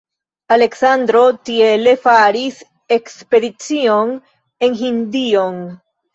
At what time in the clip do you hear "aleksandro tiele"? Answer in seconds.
0.53-1.93